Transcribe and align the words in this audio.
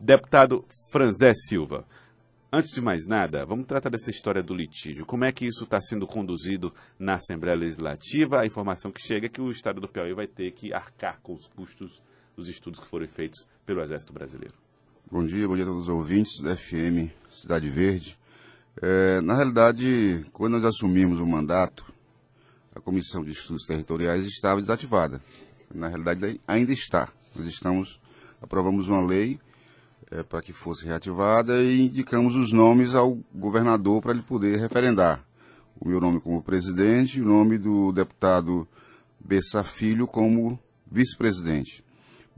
Deputado 0.00 0.64
Franzé 0.92 1.32
Silva, 1.34 1.84
antes 2.52 2.70
de 2.70 2.80
mais 2.80 3.04
nada, 3.04 3.44
vamos 3.44 3.66
tratar 3.66 3.90
dessa 3.90 4.12
história 4.12 4.40
do 4.40 4.54
litígio. 4.54 5.04
Como 5.04 5.24
é 5.24 5.32
que 5.32 5.44
isso 5.44 5.64
está 5.64 5.80
sendo 5.80 6.06
conduzido 6.06 6.72
na 6.96 7.14
Assembleia 7.14 7.56
Legislativa? 7.56 8.38
A 8.38 8.46
informação 8.46 8.92
que 8.92 9.02
chega 9.02 9.26
é 9.26 9.28
que 9.28 9.40
o 9.40 9.50
Estado 9.50 9.80
do 9.80 9.88
Piauí 9.88 10.14
vai 10.14 10.28
ter 10.28 10.52
que 10.52 10.72
arcar 10.72 11.18
com 11.20 11.34
os 11.34 11.48
custos 11.48 12.00
dos 12.36 12.48
estudos 12.48 12.78
que 12.78 12.86
foram 12.86 13.08
feitos 13.08 13.50
pelo 13.66 13.82
Exército 13.82 14.12
Brasileiro. 14.12 14.54
Bom 15.10 15.26
dia, 15.26 15.48
bom 15.48 15.56
dia 15.56 15.64
a 15.64 15.68
todos 15.68 15.82
os 15.82 15.88
ouvintes 15.88 16.40
da 16.44 16.56
FM 16.56 17.10
Cidade 17.28 17.68
Verde. 17.68 18.16
É, 18.80 19.20
na 19.20 19.34
realidade, 19.34 20.24
quando 20.32 20.52
nós 20.52 20.64
assumimos 20.76 21.18
o 21.18 21.26
mandato, 21.26 21.84
a 22.72 22.80
Comissão 22.80 23.24
de 23.24 23.32
Estudos 23.32 23.66
Territoriais 23.66 24.24
estava 24.24 24.60
desativada. 24.60 25.20
Na 25.74 25.88
realidade, 25.88 26.40
ainda 26.46 26.72
está. 26.72 27.12
Nós 27.34 27.48
estamos, 27.48 28.00
aprovamos 28.40 28.88
uma 28.88 29.04
lei 29.04 29.40
é, 30.10 30.22
para 30.22 30.40
que 30.40 30.52
fosse 30.52 30.86
reativada 30.86 31.62
e 31.62 31.86
indicamos 31.86 32.34
os 32.34 32.52
nomes 32.52 32.94
ao 32.94 33.18
governador 33.34 34.00
para 34.00 34.12
ele 34.12 34.22
poder 34.22 34.58
referendar. 34.58 35.24
O 35.80 35.88
meu 35.88 36.00
nome 36.00 36.20
como 36.20 36.42
presidente 36.42 37.18
e 37.18 37.22
o 37.22 37.26
nome 37.26 37.58
do 37.58 37.92
deputado 37.92 38.66
Bessa 39.20 39.62
Filho 39.62 40.06
como 40.06 40.58
vice-presidente. 40.90 41.84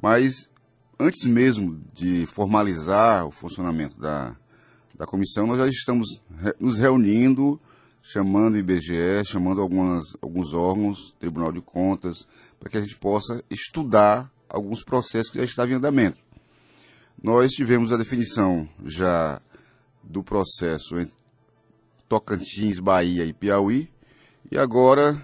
Mas, 0.02 0.48
antes 0.98 1.24
mesmo 1.24 1.80
de 1.94 2.26
formalizar 2.26 3.26
o 3.26 3.30
funcionamento 3.30 3.98
da, 3.98 4.36
da 4.94 5.06
comissão, 5.06 5.46
nós 5.46 5.58
já 5.58 5.66
estamos 5.66 6.22
nos 6.58 6.78
reunindo 6.78 7.60
chamando 8.02 8.54
o 8.54 8.58
IBGE, 8.58 9.24
chamando 9.24 9.60
algumas, 9.60 10.04
alguns 10.20 10.52
órgãos, 10.52 11.14
Tribunal 11.18 11.52
de 11.52 11.60
Contas, 11.60 12.26
para 12.58 12.70
que 12.70 12.78
a 12.78 12.80
gente 12.80 12.96
possa 12.96 13.44
estudar 13.50 14.30
alguns 14.48 14.82
processos 14.82 15.30
que 15.30 15.38
já 15.38 15.44
estavam 15.44 15.72
em 15.72 15.76
andamento. 15.76 16.18
Nós 17.22 17.50
tivemos 17.50 17.92
a 17.92 17.98
definição 17.98 18.66
já 18.86 19.42
do 20.02 20.22
processo 20.22 20.98
entre 20.98 21.14
Tocantins, 22.08 22.80
Bahia 22.80 23.26
e 23.26 23.32
Piauí, 23.34 23.90
e 24.50 24.56
agora 24.56 25.20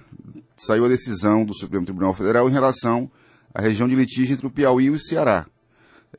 saiu 0.59 0.85
a 0.85 0.89
decisão 0.89 1.43
do 1.43 1.57
Supremo 1.57 1.87
Tribunal 1.87 2.13
Federal 2.13 2.49
em 2.51 2.53
relação 2.53 3.11
à 3.55 3.63
região 3.63 3.89
de 3.89 3.95
litígio 3.95 4.35
entre 4.35 4.47
o 4.47 4.51
Piauí 4.51 4.85
e 4.85 4.91
o 4.91 5.01
Ceará. 5.01 5.47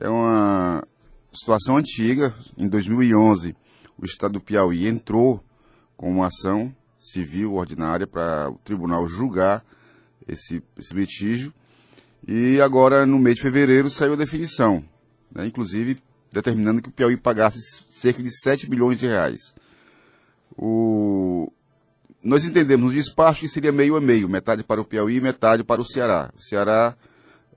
É 0.00 0.08
uma 0.08 0.82
situação 1.32 1.76
antiga. 1.76 2.34
Em 2.56 2.68
2011, 2.68 3.56
o 3.96 4.04
Estado 4.04 4.32
do 4.32 4.40
Piauí 4.40 4.88
entrou 4.88 5.40
com 5.96 6.10
uma 6.10 6.26
ação 6.26 6.74
civil 6.98 7.54
ordinária 7.54 8.06
para 8.06 8.50
o 8.50 8.58
tribunal 8.58 9.06
julgar 9.06 9.64
esse, 10.26 10.60
esse, 10.76 10.92
litígio. 10.92 11.54
E 12.26 12.60
agora, 12.60 13.06
no 13.06 13.18
mês 13.18 13.36
de 13.36 13.42
fevereiro, 13.42 13.88
saiu 13.88 14.14
a 14.14 14.16
definição, 14.16 14.84
né, 15.30 15.46
inclusive 15.46 16.02
determinando 16.32 16.82
que 16.82 16.88
o 16.88 16.92
Piauí 16.92 17.16
pagasse 17.16 17.58
cerca 17.88 18.22
de 18.22 18.30
7 18.30 18.68
bilhões 18.68 18.98
de 18.98 19.06
reais. 19.06 19.54
O... 20.56 21.50
Nós 22.22 22.44
entendemos 22.44 22.86
no 22.86 22.92
despacho 22.92 23.40
que 23.40 23.48
seria 23.48 23.72
meio 23.72 23.96
a 23.96 24.00
meio, 24.00 24.28
metade 24.28 24.62
para 24.62 24.80
o 24.80 24.84
Piauí 24.84 25.16
e 25.16 25.20
metade 25.20 25.64
para 25.64 25.80
o 25.80 25.86
Ceará. 25.86 26.30
O 26.36 26.42
Ceará 26.42 26.96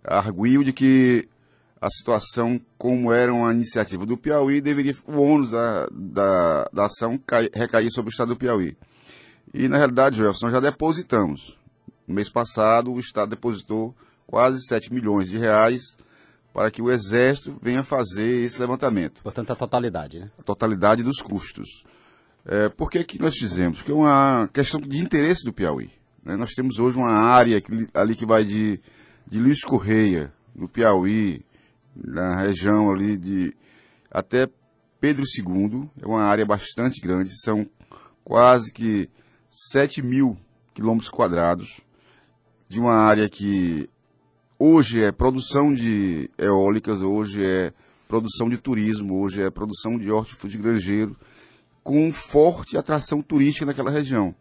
arguiu 0.03 0.63
de 0.63 0.71
que 0.71 1.27
a 1.81 1.89
situação 1.89 2.61
como 2.77 3.11
era 3.11 3.33
uma 3.33 3.51
iniciativa 3.51 4.05
do 4.05 4.15
Piauí, 4.15 4.61
deveria 4.61 4.95
o 5.07 5.19
ônus 5.19 5.49
da, 5.49 5.87
da, 5.91 6.69
da 6.71 6.85
ação 6.85 7.17
cai, 7.17 7.49
recair 7.51 7.89
sobre 7.91 8.09
o 8.09 8.13
Estado 8.13 8.29
do 8.29 8.37
Piauí. 8.37 8.77
E, 9.51 9.67
na 9.67 9.77
realidade, 9.77 10.17
Jefferson, 10.17 10.45
nós 10.45 10.53
já 10.53 10.59
depositamos. 10.59 11.57
No 12.07 12.13
mês 12.13 12.29
passado, 12.29 12.93
o 12.93 12.99
Estado 12.99 13.31
depositou 13.31 13.95
quase 14.27 14.63
7 14.67 14.93
milhões 14.93 15.27
de 15.27 15.39
reais 15.39 15.81
para 16.53 16.69
que 16.69 16.81
o 16.81 16.91
Exército 16.91 17.57
venha 17.61 17.83
fazer 17.83 18.43
esse 18.43 18.59
levantamento. 18.59 19.21
Portanto, 19.23 19.51
a 19.51 19.55
totalidade, 19.55 20.19
né? 20.19 20.31
A 20.37 20.43
totalidade 20.43 21.03
dos 21.03 21.21
custos. 21.21 21.83
É, 22.45 22.69
por 22.69 22.89
que, 22.89 23.03
que 23.03 23.21
nós 23.21 23.35
fizemos? 23.35 23.77
Porque 23.77 23.91
é 23.91 23.95
uma 23.95 24.49
questão 24.51 24.79
de 24.79 24.99
interesse 24.99 25.45
do 25.45 25.53
Piauí. 25.53 25.91
Né? 26.23 26.35
Nós 26.35 26.51
temos 26.51 26.79
hoje 26.79 26.97
uma 26.97 27.11
área 27.11 27.61
que, 27.61 27.87
ali 27.93 28.15
que 28.15 28.25
vai 28.25 28.43
de, 28.43 28.79
de 29.27 29.39
Luiz 29.39 29.61
Correia, 29.61 30.33
no 30.55 30.67
Piauí, 30.67 31.45
na 31.95 32.41
região 32.41 32.91
ali 32.91 33.17
de 33.17 33.55
até 34.09 34.49
Pedro 34.99 35.23
II, 35.23 35.89
é 36.01 36.05
uma 36.05 36.23
área 36.23 36.45
bastante 36.45 36.99
grande, 37.01 37.31
são 37.41 37.67
quase 38.23 38.71
que 38.71 39.09
7 39.49 40.01
mil 40.01 40.37
quilômetros 40.73 41.09
quadrados, 41.09 41.81
de 42.69 42.79
uma 42.79 42.93
área 42.93 43.27
que 43.27 43.89
hoje 44.63 45.01
é 45.01 45.11
produção 45.11 45.73
de 45.73 46.29
eólicas, 46.37 47.01
hoje 47.01 47.43
é 47.43 47.73
produção 48.07 48.47
de 48.47 48.57
turismo, 48.57 49.19
hoje 49.19 49.41
é 49.41 49.49
produção 49.49 49.97
de 49.97 50.11
hortifruti 50.11 50.55
granjeiro, 50.55 51.17
com 51.83 52.13
forte 52.13 52.77
atração 52.77 53.23
turística 53.23 53.65
naquela 53.65 53.89
região. 53.89 54.35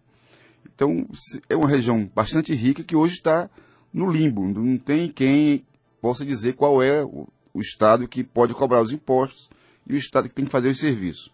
Então, 0.67 1.09
é 1.49 1.57
uma 1.57 1.69
região 1.69 2.07
bastante 2.15 2.53
rica 2.55 2.85
que 2.85 2.95
hoje 2.95 3.15
está 3.15 3.49
no 3.91 4.11
limbo, 4.11 4.47
não 4.47 4.77
tem 4.77 5.09
quem 5.09 5.65
possa 6.03 6.23
dizer 6.23 6.53
qual 6.53 6.83
é 6.83 7.03
o 7.03 7.27
Estado 7.59 8.07
que 8.07 8.23
pode 8.23 8.53
cobrar 8.53 8.83
os 8.83 8.93
impostos 8.93 9.49
e 9.87 9.95
o 9.95 9.97
Estado 9.97 10.29
que 10.29 10.35
tem 10.35 10.45
que 10.45 10.51
fazer 10.51 10.69
os 10.69 10.81
serviços. 10.81 11.33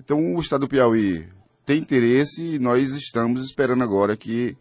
Então, 0.00 0.34
o 0.34 0.40
Estado 0.40 0.62
do 0.62 0.68
Piauí 0.68 1.28
tem 1.66 1.80
interesse 1.80 2.54
e 2.54 2.58
nós 2.58 2.94
estamos 2.94 3.44
esperando 3.44 3.82
agora 3.82 4.16
que 4.16 4.56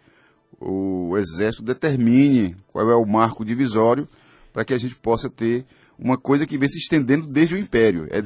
o 0.59 1.17
Exército 1.17 1.63
determine 1.63 2.55
qual 2.67 2.89
é 2.89 2.95
o 2.95 3.05
marco 3.05 3.45
divisório 3.45 4.07
para 4.53 4.63
que 4.63 4.73
a 4.73 4.77
gente 4.77 4.95
possa 4.95 5.29
ter 5.29 5.66
uma 5.97 6.17
coisa 6.17 6.45
que 6.45 6.57
vem 6.57 6.69
se 6.69 6.77
estendendo 6.77 7.27
desde 7.27 7.55
o 7.55 7.57
Império. 7.57 8.07
É, 8.09 8.19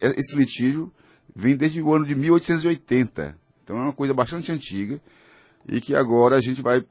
é. 0.00 0.14
Esse 0.18 0.36
litígio 0.36 0.92
vem 1.34 1.56
desde 1.56 1.80
o 1.80 1.94
ano 1.94 2.06
de 2.06 2.14
1880. 2.14 3.36
Então 3.62 3.76
é 3.76 3.80
uma 3.80 3.92
coisa 3.92 4.14
bastante 4.14 4.52
antiga 4.52 5.00
e 5.68 5.80
que 5.80 5.94
agora 5.94 6.36
a 6.36 6.40
gente 6.40 6.62
vai 6.62 6.84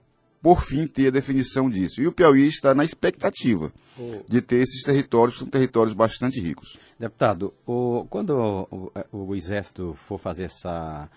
por 0.46 0.64
fim, 0.64 0.86
ter 0.86 1.08
a 1.08 1.10
definição 1.10 1.68
disso. 1.72 2.00
E 2.00 2.06
o 2.06 2.12
Piauí 2.12 2.48
está 2.48 2.76
na 2.76 2.84
expectativa 2.84 3.74
de 4.30 4.44
ter 4.44 4.58
esses 4.58 4.84
territórios, 4.84 5.38
que 5.38 5.40
são 5.40 5.50
territórios 5.50 5.96
bastante 5.96 6.40
ricos. 6.40 6.78
Deputado, 7.00 7.52
o, 7.66 8.06
quando 8.12 8.30
o, 8.30 8.92
o, 9.12 9.30
o, 9.30 9.36
Exército 9.36 9.98
for 10.08 10.20
fazer 10.20 10.44
essa, 10.44 11.10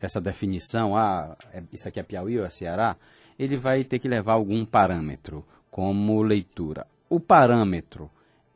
essa 0.00 0.20
definição, 0.20 0.96
ah, 0.96 1.36
é, 1.52 1.62
isso 1.72 1.88
aqui 1.88 2.00
é 2.00 2.02
Piauí 2.02 2.38
ou 2.38 2.44
é 2.44 2.50
Ceará, 2.50 2.96
ele 3.38 3.56
vai 3.56 3.84
ter 3.84 3.98
que 3.98 4.08
levar 4.08 4.34
algum 4.34 4.64
parâmetro 4.64 5.44
como 5.70 6.22
leitura. 6.22 6.86
O 7.08 7.20
parâmetro 7.20 8.10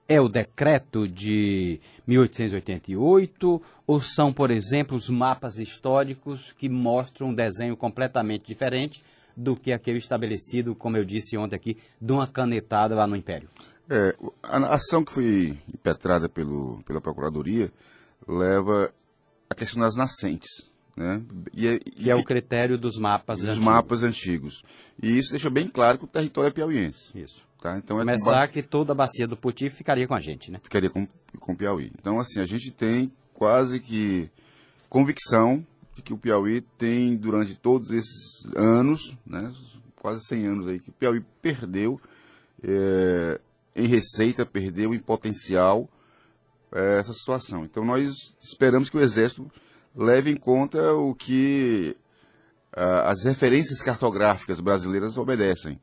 é 0.08 0.20
o 0.20 0.28
decreto 0.28 1.06
de 1.06 1.80
1888 2.06 3.62
ou 3.86 4.00
são, 4.00 4.32
por 4.32 4.50
exemplo, 4.50 4.96
os 4.96 5.08
mapas 5.08 5.58
históricos 5.58 6.52
que 6.52 6.68
mostram 6.68 7.28
um 7.28 7.34
desenho 7.34 7.76
completamente 7.76 8.46
diferente 8.46 9.04
do 9.36 9.54
que 9.54 9.72
aquele 9.72 9.98
estabelecido, 9.98 10.74
como 10.74 10.96
eu 10.96 11.04
disse 11.04 11.36
ontem 11.36 11.56
aqui, 11.56 11.78
de 12.00 12.12
uma 12.12 12.26
canetada 12.26 12.94
lá 12.94 13.06
no 13.06 13.16
Império? 13.16 13.48
É, 13.88 14.16
a 14.42 14.74
ação 14.74 15.04
que 15.04 15.12
foi 15.12 15.58
impetrada 15.72 16.28
pelo, 16.28 16.82
pela 16.84 17.00
Procuradoria 17.00 17.72
leva 18.26 18.92
a 19.48 19.54
questão 19.54 19.80
das 19.80 19.96
nascentes. 19.96 20.69
Né? 21.00 21.22
E, 21.54 21.66
é, 21.66 21.74
e, 21.76 21.78
que 21.78 22.10
é 22.10 22.14
o 22.14 22.22
critério 22.22 22.76
dos 22.76 22.98
mapas 22.98 23.38
dos 23.38 23.48
antigos. 23.48 23.64
mapas 23.64 24.02
antigos. 24.02 24.62
E 25.02 25.16
isso 25.16 25.30
deixa 25.30 25.48
bem 25.48 25.66
claro 25.66 25.96
que 25.96 26.04
o 26.04 26.06
território 26.06 26.48
é 26.48 26.50
piauiense. 26.50 27.18
Isso. 27.18 27.42
Tá? 27.58 27.78
Então 27.78 27.96
é 27.96 28.00
Começar 28.00 28.46
com... 28.46 28.52
que 28.52 28.62
toda 28.62 28.92
a 28.92 28.94
bacia 28.94 29.26
do 29.26 29.34
Puti 29.34 29.70
ficaria 29.70 30.06
com 30.06 30.12
a 30.12 30.20
gente, 30.20 30.50
né? 30.50 30.60
Ficaria 30.62 30.90
com, 30.90 31.08
com 31.38 31.56
Piauí. 31.56 31.90
Então, 31.98 32.20
assim, 32.20 32.38
a 32.38 32.44
gente 32.44 32.70
tem 32.70 33.10
quase 33.32 33.80
que 33.80 34.30
convicção 34.90 35.66
de 35.96 36.02
que 36.02 36.12
o 36.12 36.18
Piauí 36.18 36.60
tem, 36.76 37.16
durante 37.16 37.54
todos 37.54 37.90
esses 37.90 38.44
anos, 38.54 39.16
né, 39.26 39.50
quase 39.96 40.22
100 40.26 40.46
anos 40.46 40.68
aí, 40.68 40.80
que 40.80 40.90
o 40.90 40.92
Piauí 40.92 41.24
perdeu 41.40 41.98
é, 42.62 43.40
em 43.74 43.86
receita, 43.86 44.44
perdeu 44.44 44.92
em 44.92 44.98
potencial 44.98 45.88
é, 46.70 46.98
essa 46.98 47.14
situação. 47.14 47.64
Então 47.64 47.86
nós 47.86 48.34
esperamos 48.38 48.90
que 48.90 48.98
o 48.98 49.00
Exército 49.00 49.50
leve 49.94 50.30
em 50.30 50.36
conta 50.36 50.94
o 50.94 51.14
que 51.14 51.96
a, 52.72 53.10
as 53.10 53.24
referências 53.24 53.82
cartográficas 53.82 54.60
brasileiras 54.60 55.16
obedecem. 55.16 55.80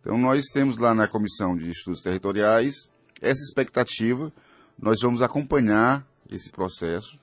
Então 0.00 0.16
nós 0.16 0.44
temos 0.52 0.78
lá 0.78 0.94
na 0.94 1.08
Comissão 1.08 1.56
de 1.56 1.70
Estudos 1.70 2.02
Territoriais 2.02 2.88
essa 3.20 3.42
expectativa, 3.42 4.32
nós 4.78 4.98
vamos 5.02 5.22
acompanhar 5.22 6.06
esse 6.30 6.50
processo, 6.50 7.18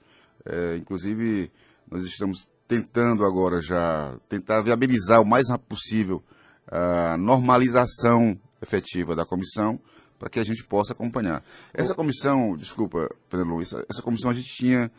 é, 0.46 0.76
inclusive 0.78 1.52
nós 1.90 2.04
estamos 2.06 2.48
tentando 2.68 3.24
agora 3.24 3.62
já 3.62 4.18
tentar 4.28 4.62
viabilizar 4.62 5.22
o 5.22 5.26
mais 5.26 5.50
rápido 5.50 5.68
possível 5.68 6.24
a 6.68 7.16
normalização 7.18 8.38
efetiva 8.62 9.16
da 9.16 9.26
comissão 9.26 9.80
para 10.18 10.30
que 10.30 10.40
a 10.40 10.44
gente 10.44 10.64
possa 10.64 10.94
acompanhar. 10.94 11.44
Essa 11.74 11.94
comissão, 11.94 12.56
desculpa, 12.58 13.10
Pedro 13.30 13.48
Luiz, 13.48 13.72
essa 13.90 14.02
comissão 14.02 14.32
a 14.32 14.34
gente 14.34 14.50
tinha, 14.56 14.92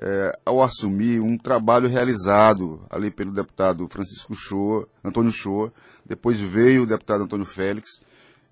é, 0.00 0.38
ao 0.44 0.62
assumir, 0.62 1.20
um 1.20 1.36
trabalho 1.36 1.88
realizado 1.88 2.84
ali 2.90 3.10
pelo 3.10 3.32
deputado 3.32 3.88
Francisco 3.88 4.34
Shoa, 4.34 4.88
Antônio 5.04 5.30
Shoa, 5.30 5.72
depois 6.04 6.38
veio 6.38 6.82
o 6.82 6.86
deputado 6.86 7.24
Antônio 7.24 7.46
Félix, 7.46 7.88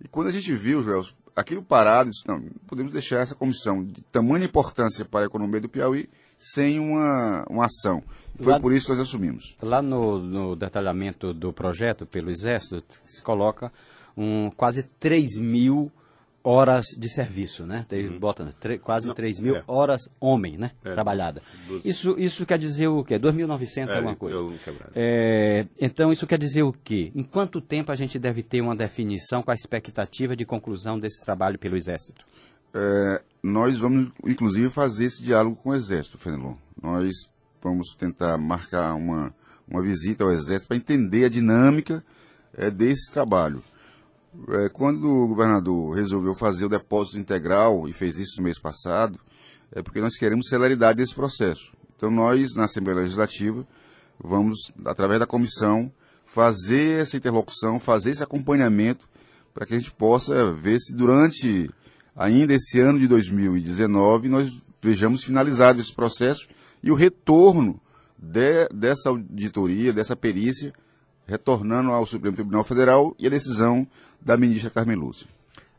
e 0.01 0.09
quando 0.09 0.29
a 0.29 0.33
gente 0.33 0.55
viu, 0.55 0.83
Joel, 0.83 1.05
aquilo 1.35 1.63
parado, 1.63 2.11
disse, 2.11 2.27
não, 2.27 2.43
podemos 2.67 2.93
deixar 2.93 3.21
essa 3.21 3.35
comissão 3.35 3.85
de 3.85 4.03
tamanha 4.13 4.45
importância 4.45 5.05
para 5.05 5.25
a 5.25 5.27
economia 5.27 5.61
do 5.61 5.69
Piauí 5.69 6.09
sem 6.37 6.81
uma, 6.81 7.45
uma 7.49 7.67
ação. 7.67 8.03
Foi 8.37 8.53
lá, 8.53 8.61
por 8.61 8.73
isso 8.73 8.87
que 8.87 8.93
nós 8.93 9.03
assumimos. 9.03 9.57
Lá 9.63 9.81
no, 9.81 10.19
no 10.19 10.57
detalhamento 10.57 11.33
do 11.33 11.53
projeto 11.53 12.05
pelo 12.05 12.31
Exército, 12.31 12.83
se 13.05 13.23
coloca 13.23 13.73
um, 14.17 14.51
quase 14.51 14.83
3 14.83 15.39
mil 15.39 15.91
horas 16.45 16.87
de 16.99 17.09
serviço, 17.09 17.65
né? 17.65 17.85
Tem, 17.89 18.09
uhum. 18.09 18.19
Bota 18.19 18.45
né? 18.45 18.79
quase 18.79 19.07
Não, 19.07 19.15
3 19.15 19.41
mil 19.41 19.57
é. 19.57 19.65
horas 19.67 20.03
homem, 20.21 20.57
né? 20.57 20.73
É. 20.85 20.93
Trabalhada. 20.93 21.43
Isso, 21.85 22.19
isso 22.19 22.45
quer 22.45 22.59
dizer 22.59 22.89
o 22.89 23.05
quê? 23.05 23.19
2.900 23.19 23.89
é, 23.89 23.97
alguma 23.97 24.17
coisa. 24.17 24.39
É, 24.95 25.67
então, 25.81 26.13
isso 26.13 26.27
quer 26.27 26.39
dizer 26.39 26.63
o 26.63 26.73
quê? 26.73 27.13
Em 27.15 27.23
quanto 27.23 27.61
tempo 27.61 27.93
a 27.93 27.97
gente 27.97 28.19
deve 28.19 28.43
ter 28.43 28.61
uma 28.61 28.75
definição 28.75 29.43
com 29.43 29.51
a 29.51 29.55
expectativa 29.55 30.35
de 30.35 30.45
conclusão 30.45 30.99
desse 30.99 31.23
trabalho 31.23 31.59
pelo 31.59 31.77
Exército? 31.77 32.25
É, 32.75 33.23
nós 33.43 33.79
vamos, 33.79 34.11
inclusive, 34.27 34.71
fazer 34.71 35.07
esse 35.07 35.23
diálogo 35.23 35.57
com 35.57 35.71
o 35.71 35.75
Exército, 35.75 36.19
Fenelon. 36.19 36.55
Nós 36.81 37.13
vamos 37.63 37.95
tentar 37.95 38.37
marcar 38.39 38.95
uma, 38.95 39.33
uma 39.69 39.83
visita 39.83 40.25
ao 40.25 40.33
Exército 40.33 40.69
para 40.69 40.77
entender 40.77 41.27
a 41.27 41.29
dinâmica 41.29 42.05
é, 42.55 42.71
desse 42.71 43.13
trabalho. 43.13 43.63
É, 44.49 44.69
quando 44.71 45.07
o 45.09 45.29
governador 45.29 45.95
resolveu 45.95 46.35
fazer 46.35 46.65
o 46.65 46.69
depósito 46.69 47.19
integral, 47.19 47.89
e 47.89 47.93
fez 47.93 48.19
isso 48.19 48.39
no 48.39 48.45
mês 48.45 48.59
passado, 48.59 49.19
é 49.71 49.83
porque 49.83 50.01
nós 50.01 50.17
queremos 50.17 50.49
celeridade 50.49 50.99
desse 50.99 51.15
processo. 51.15 51.73
Então, 51.97 52.11
nós, 52.11 52.55
na 52.55 52.65
Assembleia 52.65 53.01
Legislativa, 53.01 53.67
vamos, 54.19 54.73
através 54.85 55.21
da 55.21 55.27
comissão, 55.27 55.93
fazer 56.25 57.03
essa 57.03 57.17
interlocução, 57.17 57.79
fazer 57.79 58.11
esse 58.11 58.23
acompanhamento, 58.23 59.07
para 59.53 59.67
que 59.67 59.75
a 59.75 59.79
gente 59.79 59.93
possa 59.93 60.53
ver 60.53 60.79
se 60.79 60.97
durante 60.97 61.69
ainda 62.17 62.55
esse 62.55 62.81
ano 62.81 62.99
de 62.99 63.07
2019 63.07 64.29
nós 64.29 64.51
vejamos 64.81 65.25
finalizado 65.25 65.81
esse 65.81 65.95
processo 65.95 66.47
e 66.83 66.91
o 66.91 66.95
retorno 66.95 67.81
de, 68.19 68.69
dessa 68.73 69.11
auditoria, 69.11 69.93
dessa 69.93 70.17
perícia, 70.17 70.73
retornando 71.27 71.91
ao 71.91 72.07
Supremo 72.07 72.35
Tribunal 72.35 72.65
Federal 72.65 73.15
e 73.19 73.27
a 73.27 73.31
decisão 73.31 73.87
da 74.25 74.37
ministra 74.37 74.71
Carmen 74.71 74.97
Lúcia. 74.97 75.27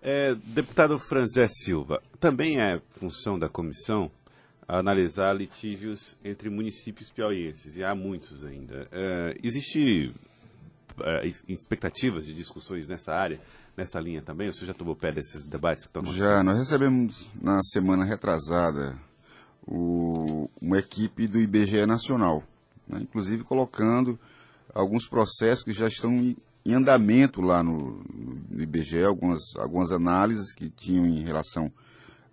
É, 0.02 0.36
deputado 0.36 1.00
Franzé 1.00 1.48
Silva, 1.48 2.02
também 2.20 2.60
é 2.60 2.82
função 2.90 3.40
da 3.40 3.48
comissão 3.48 4.12
analisar 4.68 5.34
litígios 5.34 6.18
entre 6.24 6.50
municípios 6.50 7.12
piauienses, 7.12 7.78
e 7.78 7.84
há 7.84 7.94
muitos 7.94 8.44
ainda. 8.44 8.88
É, 8.92 9.38
existe 9.44 10.14
é, 11.02 11.28
expectativas 11.48 12.26
de 12.26 12.34
discussões 12.34 12.88
nessa 12.88 13.14
área, 13.14 13.40
nessa 13.76 14.00
linha 14.00 14.22
também? 14.22 14.52
Você 14.52 14.66
já 14.66 14.74
tomou 14.74 14.96
pé 14.96 15.12
desses 15.12 15.46
debates 15.46 15.84
que 15.84 15.90
estão 15.90 16.02
acontecendo? 16.02 16.26
Já, 16.26 16.44
nós 16.44 16.58
recebemos 16.58 17.28
na 17.42 17.62
semana 17.64 18.04
retrasada 18.04 18.98
o, 19.66 20.50
uma 20.62 20.78
equipe 20.78 21.28
do 21.28 21.40
IBGE 21.40 21.86
Nacional, 21.86 22.44
né, 22.88 23.00
inclusive 23.02 23.44
colocando 23.44 24.20
alguns 24.74 25.08
processos 25.08 25.64
que 25.64 25.72
já 25.72 25.88
estão 25.88 26.36
em, 26.66 26.74
andamento 26.74 27.42
lá 27.42 27.64
no, 27.64 28.04
no, 28.50 28.62
IBGE, 28.62 29.04
algumas, 29.04 29.42
algumas 29.58 29.92
análises 29.92 30.54
que 30.54 30.70
tinham 30.70 31.06
em 31.06 31.24
relação 31.24 31.72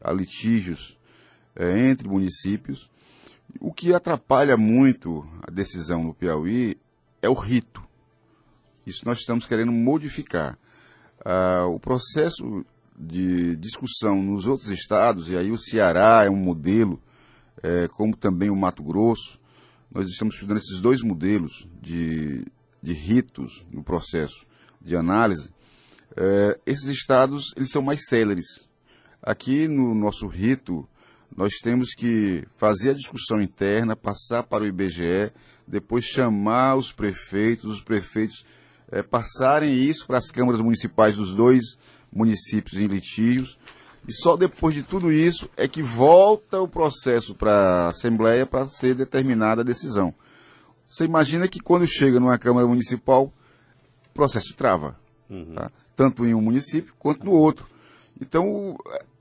a 0.01 0.13
litígios 0.13 0.99
é, 1.55 1.89
entre 1.89 2.09
municípios. 2.09 2.89
O 3.61 3.73
que 3.73 3.93
atrapalha 3.93 4.57
muito 4.57 5.27
a 5.43 5.51
decisão 5.51 6.05
no 6.05 6.15
Piauí 6.15 6.79
é 7.21 7.29
o 7.29 7.35
rito. 7.35 7.83
Isso 8.87 9.05
nós 9.05 9.19
estamos 9.19 9.47
querendo 9.47 9.73
modificar. 9.73 10.59
Ah, 11.25 11.67
o 11.67 11.79
processo 11.79 12.65
de 12.99 13.57
discussão 13.57 14.23
nos 14.23 14.47
outros 14.47 14.71
estados, 14.71 15.29
e 15.29 15.37
aí 15.37 15.51
o 15.51 15.59
Ceará 15.59 16.23
é 16.25 16.31
um 16.31 16.37
modelo, 16.37 17.01
é, 17.63 17.89
como 17.89 18.17
também 18.17 18.51
o 18.51 18.57
Mato 18.57 18.83
Grosso, 18.83 19.39
nós 19.91 20.07
estamos 20.09 20.35
estudando 20.35 20.59
esses 20.59 20.81
dois 20.81 21.03
modelos 21.03 21.67
de, 21.81 22.45
de 22.83 22.93
ritos 22.93 23.65
no 23.71 23.83
processo 23.83 24.47
de 24.81 24.97
análise. 24.97 25.53
É, 26.17 26.59
esses 26.67 26.89
estados 26.89 27.53
eles 27.57 27.71
são 27.71 27.83
mais 27.83 28.07
céleres. 28.07 28.69
Aqui 29.23 29.69
no 29.69 29.95
nosso 29.95 30.27
rito, 30.27 30.89
nós 31.37 31.53
temos 31.63 31.95
que 31.95 32.45
fazer 32.57 32.91
a 32.91 32.95
discussão 32.95 33.41
interna, 33.41 33.95
passar 33.95 34.43
para 34.43 34.65
o 34.65 34.67
IBGE, 34.67 35.33
depois 35.67 36.05
chamar 36.05 36.77
os 36.77 36.91
prefeitos, 36.91 37.77
os 37.77 37.83
prefeitos 37.83 38.45
é, 38.91 39.03
passarem 39.03 39.73
isso 39.73 40.07
para 40.07 40.19
as 40.19 40.31
câmaras 40.31 40.61
municipais 40.61 41.15
dos 41.15 41.35
dois 41.35 41.63
municípios 42.13 42.81
em 42.81 42.87
litígios. 42.87 43.59
E 44.09 44.13
só 44.13 44.37
depois 44.37 44.75
de 44.75 44.83
tudo 44.83 45.13
isso 45.13 45.49
é 45.57 45.69
que 45.69 45.83
volta 45.83 46.61
o 46.61 46.67
processo 46.67 47.35
para 47.35 47.53
a 47.53 47.87
Assembleia 47.89 48.47
para 48.47 48.67
ser 48.67 48.95
determinada 48.95 49.61
a 49.61 49.65
decisão. 49.65 50.15
Você 50.91 51.05
imagina 51.05 51.47
que 51.47 51.61
quando 51.61 51.87
chega 51.87 52.19
numa 52.19 52.37
Câmara 52.37 52.67
Municipal, 52.67 53.33
o 54.11 54.13
processo 54.13 54.53
trava. 54.57 54.99
Uhum. 55.31 55.55
Tá? 55.55 55.71
Tanto 55.95 56.27
em 56.27 56.35
um 56.35 56.41
município 56.41 56.93
quanto 56.99 57.25
no 57.25 57.31
outro. 57.31 57.65
Então, 58.21 58.77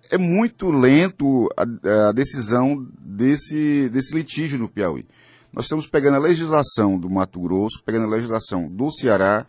é 0.09 0.17
muito 0.17 0.71
lento 0.71 1.47
a, 1.55 2.09
a, 2.09 2.11
decisão 2.11 2.87
desse, 2.99 3.87
desse 3.89 4.15
litígio 4.15 4.57
no 4.57 4.67
Piauí. 4.67 5.05
Nós 5.53 5.65
estamos 5.65 5.85
pegando 5.85 6.15
a 6.15 6.19
legislação 6.19 6.97
do 6.97 7.07
Mato 7.07 7.39
Grosso, 7.39 7.83
pegando 7.85 8.05
a 8.05 8.15
legislação 8.15 8.67
do 8.67 8.91
Ceará, 8.91 9.45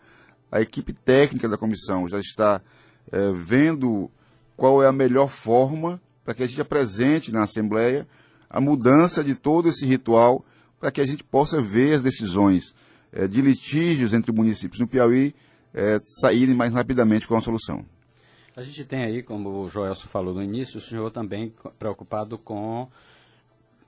a 0.51 0.61
equipe 0.61 0.93
técnica 0.93 1.49
da 1.49 1.57
comissão 1.57 2.07
já 2.07 2.19
está 2.19 2.61
é, 3.11 3.33
vendo 3.33 4.11
qual 4.55 4.83
é 4.83 4.87
a 4.87 4.91
melhor 4.91 5.27
forma 5.27 5.99
para 6.23 6.35
que 6.35 6.43
a 6.43 6.47
gente 6.47 6.61
apresente 6.61 7.31
na 7.31 7.43
Assembleia 7.43 8.07
a 8.47 8.61
mudança 8.61 9.23
de 9.23 9.33
todo 9.33 9.69
esse 9.69 9.87
ritual 9.87 10.45
para 10.81 10.91
que 10.91 10.99
a 10.99 11.05
gente 11.05 11.23
possa 11.23 11.61
ver 11.61 11.93
as 11.93 12.03
decisões 12.03 12.75
é, 13.13 13.27
de 13.27 13.41
litígios 13.41 14.13
entre 14.13 14.31
municípios 14.31 14.79
no 14.79 14.87
Piauí 14.87 15.33
é, 15.73 16.01
saírem 16.21 16.55
mais 16.55 16.73
rapidamente 16.73 17.27
com 17.27 17.37
a 17.37 17.41
solução. 17.41 17.85
A 18.55 18.63
gente 18.63 18.83
tem 18.83 19.03
aí, 19.03 19.23
como 19.23 19.61
o 19.61 19.69
Joelso 19.69 20.07
falou 20.09 20.33
no 20.33 20.43
início, 20.43 20.77
o 20.77 20.81
senhor 20.81 21.09
também 21.11 21.53
preocupado 21.79 22.37
com 22.37 22.89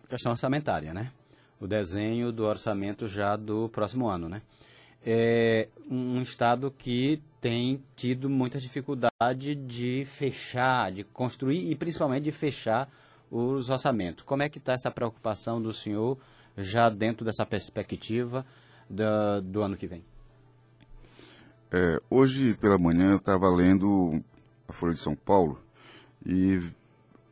a 0.06 0.08
questão 0.08 0.32
orçamentária, 0.32 0.94
né? 0.94 1.12
O 1.60 1.68
desenho 1.68 2.32
do 2.32 2.46
orçamento 2.46 3.08
já 3.08 3.36
do 3.36 3.68
próximo 3.70 4.08
ano, 4.08 4.30
né? 4.30 4.42
é 5.06 5.68
um 5.90 6.22
estado 6.22 6.72
que 6.72 7.22
tem 7.42 7.84
tido 7.96 8.30
muita 8.30 8.58
dificuldade 8.58 9.54
de 9.54 10.08
fechar, 10.10 10.92
de 10.92 11.04
construir 11.04 11.70
e 11.70 11.76
principalmente 11.76 12.24
de 12.24 12.32
fechar 12.32 12.90
os 13.30 13.70
orçamentos. 13.70 14.24
Como 14.24 14.44
é 14.44 14.50
que 14.50 14.60
está 14.60 14.74
essa 14.74 14.90
preocupação 14.90 15.62
do 15.62 15.74
senhor 15.74 16.18
já 16.58 16.90
dentro 16.90 17.26
dessa 17.26 17.46
perspectiva 17.46 18.46
do, 18.90 19.42
do 19.42 19.62
ano 19.62 19.78
que 19.78 19.88
vem? 19.88 20.04
É, 21.72 22.00
hoje 22.10 22.54
pela 22.56 22.78
manhã 22.78 23.12
eu 23.12 23.18
estava 23.18 23.50
lendo 23.50 24.24
a 24.68 24.74
Folha 24.74 24.94
de 24.94 25.02
São 25.02 25.16
Paulo 25.16 25.60
e 26.26 26.62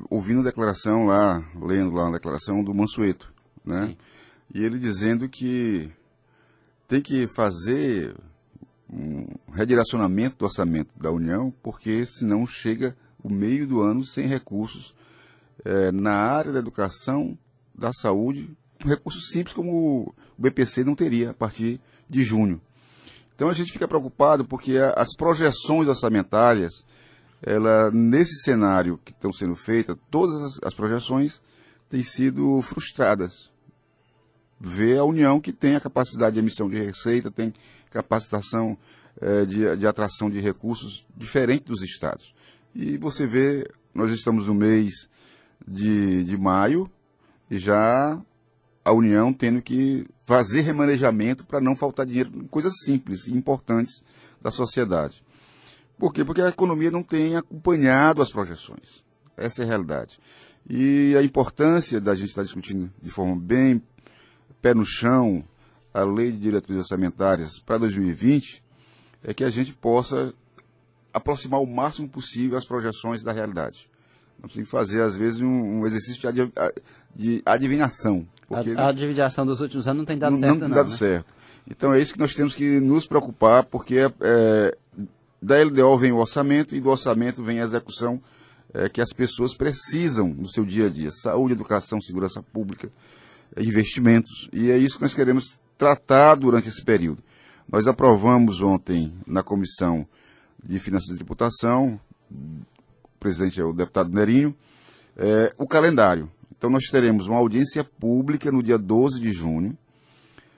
ouvindo 0.10 0.42
a 0.42 0.46
declaração 0.46 1.06
lá, 1.06 1.40
lendo 1.56 1.92
lá 1.92 2.08
a 2.08 2.12
declaração 2.12 2.64
do 2.64 2.74
Mansueto, 2.74 3.32
né? 3.64 3.88
Sim. 3.88 3.98
E 4.54 4.64
ele 4.64 4.80
dizendo 4.80 5.30
que 5.30 5.92
tem 6.88 7.02
que 7.02 7.28
fazer 7.28 8.16
um 8.90 9.26
redirecionamento 9.54 10.38
do 10.38 10.46
orçamento 10.46 10.98
da 11.00 11.12
União, 11.12 11.54
porque 11.64 12.06
senão 12.06 12.46
chega 12.46 12.98
o 13.24 13.30
meio 13.30 13.66
do 13.66 13.82
ano 13.82 14.04
sem 14.04 14.28
recursos 14.28 14.94
é, 15.64 15.92
na 15.92 16.14
área 16.14 16.52
da 16.52 16.60
educação, 16.60 17.38
da 17.74 17.94
saúde, 17.94 18.50
recursos 18.88 19.30
simples 19.32 19.56
como 19.56 20.14
o 20.38 20.42
BPC 20.42 20.84
não 20.84 20.96
teria 20.96 21.32
a 21.32 21.34
partir 21.34 21.80
de 22.10 22.22
junho. 22.24 22.62
Então 23.36 23.50
a 23.50 23.54
gente 23.54 23.72
fica 23.72 23.88
preocupado 23.88 24.46
porque 24.46 24.78
as 24.96 25.16
projeções 25.16 25.88
orçamentárias, 25.88 26.84
ela, 27.42 27.90
nesse 27.92 28.36
cenário 28.44 29.00
que 29.04 29.12
estão 29.12 29.32
sendo 29.32 29.56
feitas, 29.56 29.98
todas 30.10 30.60
as, 30.64 30.74
projeções 30.74 31.42
têm 31.90 32.04
sido 32.04 32.62
frustradas 32.62 33.52
vê 34.62 34.98
a 34.98 35.04
União 35.04 35.42
que 35.42 35.52
tem 35.52 35.76
a 35.76 35.82
capacidade 35.82 36.36
de 36.36 36.40
emissão 36.40 36.70
de 36.70 36.78
receita, 36.78 37.32
tem 37.32 37.52
capacitação 37.90 38.78
é, 39.20 39.44
de, 39.44 39.76
de 39.76 39.88
atração 39.88 40.30
de 40.30 40.40
recursos 40.40 41.04
diferente 41.18 41.66
dos 41.66 41.82
estados. 41.82 42.34
E 42.76 42.96
você 42.98 43.26
vê, 43.26 43.68
nós 43.94 44.12
estamos 44.12 44.46
no 44.46 44.54
mês 44.54 45.10
de, 45.68 46.24
de 46.24 46.38
maio 46.38 46.90
e 47.50 47.58
já 47.58 48.22
a 48.84 48.92
União 48.92 49.32
tendo 49.32 49.62
que 49.62 50.08
fazer 50.26 50.62
remanejamento 50.62 51.46
para 51.46 51.62
não 51.62 51.76
faltar 51.76 52.06
dinheiro 52.06 52.32
em 52.34 52.48
coisas 52.48 52.74
simples 52.84 53.28
e 53.28 53.34
importantes 53.34 54.04
da 54.42 54.52
sociedade. 54.52 55.24
Por 55.98 56.14
quê? 56.14 56.26
Porque 56.26 56.42
a 56.42 56.50
economia 56.50 56.90
não 56.90 57.04
tem 57.04 57.36
acompanhado 57.36 58.22
as 58.22 58.32
projeções. 58.32 59.04
Essa 59.38 59.62
é 59.62 59.66
a 59.66 59.68
realidade. 59.68 60.20
E 60.68 61.16
a 61.16 61.22
importância 61.22 62.02
da 62.02 62.16
gente 62.16 62.30
estar 62.30 62.44
discutindo 62.44 62.92
de 63.02 63.10
forma 63.10 63.36
bem 63.40 63.82
pé 64.62 64.74
no 64.74 64.86
chão 64.86 65.44
a 65.94 66.04
lei 66.04 66.32
de 66.32 66.40
diretrizes 66.40 66.84
orçamentárias 66.84 67.60
para 67.60 67.80
2020 67.80 68.64
é 69.24 69.34
que 69.34 69.44
a 69.44 69.50
gente 69.50 69.74
possa 69.74 70.34
aproximar 71.14 71.62
o 71.62 71.68
máximo 71.68 72.08
possível 72.08 72.58
as 72.58 72.66
projeções 72.66 73.22
da 73.22 73.32
realidade. 73.32 73.91
Nós 74.42 74.54
temos 74.54 74.68
que 74.68 74.72
fazer, 74.72 75.02
às 75.02 75.16
vezes, 75.16 75.42
um, 75.42 75.80
um 75.80 75.86
exercício 75.86 76.20
de, 76.22 76.28
adiv 76.28 76.52
de 77.16 77.42
adivinhação. 77.46 78.28
A, 78.50 78.84
a 78.84 78.90
adivinhação 78.90 79.46
dos 79.46 79.62
últimos 79.62 79.88
anos 79.88 80.00
não 80.00 80.06
tem 80.06 80.18
dado 80.18 80.32
não, 80.32 80.40
certo, 80.40 80.54
não. 80.54 80.60
tem 80.60 80.70
não, 80.70 80.76
dado 80.76 80.90
né? 80.90 80.98
certo. 80.98 81.34
Então 81.70 81.94
é 81.94 82.00
isso 82.00 82.14
que 82.14 82.20
nós 82.20 82.34
temos 82.34 82.56
que 82.56 82.80
nos 82.80 83.08
preocupar, 83.08 83.66
porque 83.66 83.98
é, 84.20 84.78
da 85.42 85.62
LDO 85.64 85.98
vem 85.98 86.12
o 86.12 86.18
orçamento 86.18 86.76
e 86.76 86.82
do 86.82 86.90
orçamento 86.90 87.44
vem 87.44 87.60
a 87.60 87.64
execução 87.64 88.22
é, 88.74 88.90
que 88.90 89.02
as 89.02 89.14
pessoas 89.14 89.56
precisam 89.56 90.28
no 90.28 90.50
seu 90.50 90.66
dia 90.66 90.88
a 90.88 90.90
dia. 90.90 91.12
Saúde, 91.12 91.54
educação, 91.54 92.02
segurança 92.02 92.42
pública, 92.42 92.92
investimentos. 93.58 94.50
E 94.52 94.72
é 94.72 94.78
isso 94.78 94.96
que 94.96 95.04
nós 95.04 95.14
queremos 95.14 95.60
tratar 95.78 96.36
durante 96.36 96.70
esse 96.70 96.84
período. 96.84 97.24
Nós 97.72 97.88
aprovamos 97.88 98.62
ontem 98.62 99.14
na 99.26 99.44
Comissão 99.44 100.06
de 100.64 100.80
Finanças 100.80 101.10
e 101.10 101.16
Tributação, 101.16 102.00
presidente 103.22 103.62
é 103.62 103.64
o 103.64 103.72
deputado 103.72 104.10
Nerinho, 104.10 104.54
é, 105.16 105.54
o 105.58 105.68
calendário. 105.68 106.30
Então 106.58 106.70
nós 106.70 106.86
teremos 106.88 107.28
uma 107.28 107.38
audiência 107.38 107.84
pública 107.84 108.52
no 108.52 108.64
dia 108.64 108.78
12 108.78 109.20
de 109.22 109.32
junho. 109.32 109.78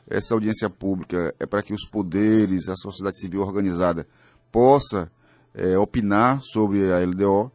Essa 0.09 0.33
audiência 0.33 0.69
pública 0.69 1.35
é 1.39 1.45
para 1.45 1.61
que 1.61 1.73
os 1.73 1.85
poderes, 1.87 2.69
a 2.69 2.75
sociedade 2.75 3.19
civil 3.19 3.41
organizada 3.41 4.07
possa 4.51 5.11
é, 5.53 5.77
opinar 5.77 6.41
sobre 6.41 6.91
a 6.91 6.99
LDO. 6.99 7.51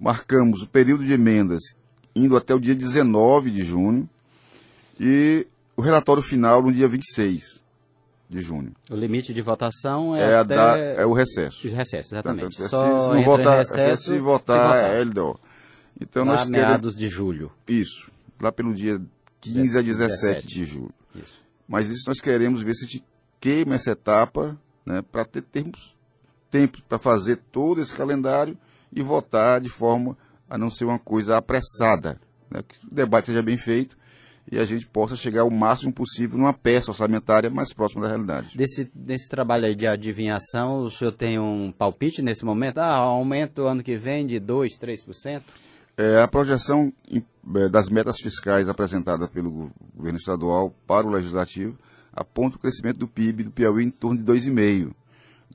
Marcamos 0.00 0.62
o 0.62 0.68
período 0.68 1.04
de 1.04 1.12
emendas 1.12 1.62
indo 2.14 2.36
até 2.36 2.54
o 2.54 2.60
dia 2.60 2.74
19 2.74 3.50
de 3.50 3.62
junho 3.62 4.08
e 4.98 5.46
o 5.76 5.82
relatório 5.82 6.22
final 6.22 6.62
no 6.62 6.72
dia 6.72 6.88
26 6.88 7.65
de 8.28 8.40
junho. 8.40 8.72
O 8.90 8.94
limite 8.96 9.32
de 9.32 9.40
votação 9.40 10.14
é, 10.16 10.20
É, 10.32 10.34
até... 10.36 10.56
da- 10.56 10.78
é 10.78 11.06
o 11.06 11.12
recesso. 11.12 11.66
Recesso, 11.68 12.14
exatamente. 12.14 12.56
Portanto, 12.56 12.64
se, 12.64 12.68
Só 12.70 13.00
se 13.08 13.14
não 13.14 13.22
votar, 13.24 13.58
recesso 13.58 14.02
se 14.04 14.18
votar, 14.18 14.72
se 14.72 14.78
é 14.96 15.04
LDO. 15.04 15.40
Então 16.00 16.24
lá 16.24 16.32
nós 16.32 16.44
queremos 16.44 16.68
meados 16.68 16.96
de 16.96 17.08
julho. 17.08 17.52
isso, 17.68 18.10
lá 18.40 18.50
pelo 18.52 18.74
dia 18.74 19.00
15 19.40 19.78
a 19.78 19.82
17 19.82 20.42
17. 20.42 20.46
de 20.46 20.64
julho. 20.64 20.94
Isso. 21.14 21.40
Mas 21.68 21.90
isso 21.90 22.04
nós 22.08 22.20
queremos 22.20 22.62
ver 22.62 22.74
se 22.74 22.84
a 22.84 22.88
gente 22.88 23.04
queima 23.40 23.74
essa 23.76 23.92
etapa, 23.92 24.58
né, 24.84 25.02
para 25.10 25.24
ter 25.24 25.42
termos 25.42 25.94
tempo 26.50 26.80
para 26.88 26.98
fazer 26.98 27.36
todo 27.50 27.80
esse 27.80 27.94
calendário 27.94 28.56
e 28.92 29.02
votar 29.02 29.60
de 29.60 29.68
forma 29.68 30.16
a 30.48 30.56
não 30.56 30.70
ser 30.70 30.84
uma 30.84 30.98
coisa 30.98 31.36
apressada, 31.36 32.20
né, 32.50 32.62
que 32.66 32.76
o 32.86 32.94
debate 32.94 33.26
seja 33.26 33.42
bem 33.42 33.56
feito 33.56 33.96
e 34.50 34.58
a 34.58 34.64
gente 34.64 34.86
possa 34.86 35.16
chegar 35.16 35.44
o 35.44 35.50
máximo 35.50 35.92
possível 35.92 36.38
numa 36.38 36.52
peça 36.52 36.90
orçamentária 36.90 37.50
mais 37.50 37.72
próxima 37.72 38.02
da 38.02 38.08
realidade. 38.08 38.56
Desse, 38.56 38.90
desse 38.94 39.28
trabalho 39.28 39.74
de 39.74 39.86
adivinhação, 39.86 40.82
o 40.82 40.90
senhor 40.90 41.12
tem 41.12 41.38
um 41.38 41.72
palpite 41.72 42.22
nesse 42.22 42.44
momento? 42.44 42.78
Ah, 42.78 42.94
aumento 42.96 43.62
ano 43.66 43.82
que 43.82 43.96
vem 43.96 44.26
de 44.26 44.40
2%, 44.40 44.78
3%? 44.80 45.42
É, 45.98 46.20
a 46.22 46.28
projeção 46.28 46.92
é, 47.56 47.68
das 47.68 47.88
metas 47.88 48.18
fiscais 48.20 48.68
apresentada 48.68 49.26
pelo 49.26 49.50
go- 49.50 49.70
governo 49.94 50.18
estadual 50.18 50.72
para 50.86 51.06
o 51.06 51.10
legislativo 51.10 51.76
aponta 52.12 52.56
o 52.56 52.58
crescimento 52.60 52.98
do 52.98 53.08
PIB 53.08 53.44
do 53.44 53.50
Piauí 53.50 53.84
em 53.84 53.90
torno 53.90 54.22
de 54.22 54.24
2,5%. 54.24 54.92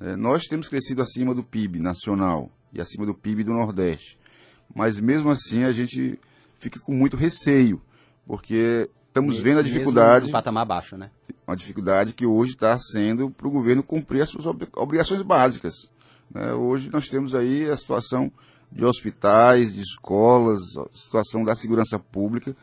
É, 0.02 0.16
nós 0.16 0.44
temos 0.46 0.68
crescido 0.68 1.02
acima 1.02 1.34
do 1.36 1.44
PIB 1.44 1.80
nacional 1.80 2.52
e 2.74 2.82
acima 2.82 3.06
do 3.06 3.14
PIB 3.14 3.44
do 3.44 3.54
Nordeste. 3.54 4.18
Mas 4.76 5.00
mesmo 5.00 5.30
assim 5.30 5.64
a 5.64 5.72
gente 5.72 6.20
fica 6.60 6.80
com 6.80 6.94
muito 6.94 7.16
receio, 7.16 7.80
porque 8.32 8.90
estamos 9.10 9.38
vendo 9.40 9.60
a 9.60 9.62
dificuldade 9.62 10.28
no 10.28 10.32
patamar 10.32 10.66
baixo, 10.66 10.96
né? 10.96 11.12
uma 11.46 11.54
dificuldade 11.54 12.14
que 12.14 12.26
hoje 12.26 12.52
está 12.52 12.80
sendo 12.80 13.30
para 13.30 13.46
o 13.46 13.52
governo 13.52 13.84
cumprir 13.84 14.22
as 14.22 14.30
suas 14.30 14.46
obri- 14.46 14.70
obrigações 14.74 15.22
básicas. 15.22 15.74
né? 16.34 16.54
Hoje 16.54 16.90
nós 16.90 17.10
temos 17.10 17.36
aí 17.36 17.70
a 17.70 17.76
situação 17.76 18.32
de 18.72 18.86
hospitais, 18.86 19.74
de 19.74 19.82
escolas, 19.82 20.60
situação 20.94 21.44
da 21.44 21.54
segurança 21.56 22.00
pública, 22.00 22.56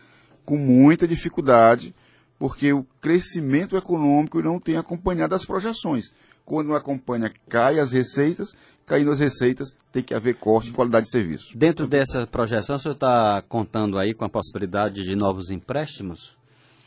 com 0.42 0.56
muita 0.56 1.06
dificuldade, 1.06 1.94
porque 2.38 2.72
o 2.72 2.82
crescimento 2.98 3.76
econômico 3.76 4.40
não 4.40 4.58
tem 4.58 4.78
acompanhado 4.78 5.34
as 5.34 5.44
projeções. 5.44 6.06
Quando 6.46 6.68
não 6.68 6.76
acompanha, 6.76 7.30
cai 7.46 7.78
as 7.78 7.92
receitas, 7.92 8.54
caindo 8.88 9.10
as 9.10 9.20
receitas, 9.20 9.76
tem 9.92 10.02
que 10.02 10.14
haver 10.14 10.34
corte 10.36 10.70
de 10.70 10.74
qualidade 10.74 11.06
de 11.06 11.12
serviço. 11.12 11.56
Dentro 11.56 11.86
dessa 11.86 12.26
projeção, 12.26 12.76
o 12.76 12.78
senhor 12.78 12.94
está 12.94 13.42
contando 13.46 13.98
aí 13.98 14.14
com 14.14 14.24
a 14.24 14.28
possibilidade 14.28 15.04
de 15.04 15.14
novos 15.14 15.50
empréstimos 15.50 16.36